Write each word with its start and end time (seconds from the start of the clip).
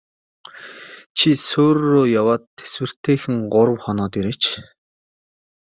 Чи 1.17 1.29
суурь 1.47 1.81
руу 1.89 2.05
яваад 2.21 2.43
тэсвэртэйхэн 2.57 3.37
гурав 3.53 3.77
хоноод 3.83 4.13
ирээч. 4.19 4.43